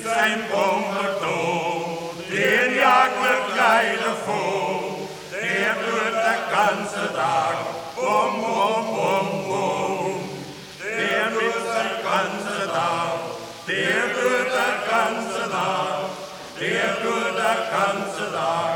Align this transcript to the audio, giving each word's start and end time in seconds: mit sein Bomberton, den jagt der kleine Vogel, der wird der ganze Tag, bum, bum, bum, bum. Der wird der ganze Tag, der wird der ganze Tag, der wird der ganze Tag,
mit 0.00 0.04
sein 0.04 0.42
Bomberton, 0.50 2.10
den 2.28 2.76
jagt 2.76 3.16
der 3.22 3.40
kleine 3.52 4.10
Vogel, 4.24 5.08
der 5.30 5.74
wird 5.84 6.14
der 6.14 6.40
ganze 6.56 7.14
Tag, 7.14 7.56
bum, 7.96 8.32
bum, 8.40 8.84
bum, 8.96 9.28
bum. 9.48 10.30
Der 10.80 11.26
wird 11.34 11.64
der 11.66 11.92
ganze 12.08 12.56
Tag, 12.72 13.20
der 13.68 14.02
wird 14.16 14.48
der 14.58 14.74
ganze 14.90 15.42
Tag, 15.50 16.00
der 16.58 16.90
wird 17.04 17.34
der 17.36 17.58
ganze 17.76 18.24
Tag, 18.32 18.69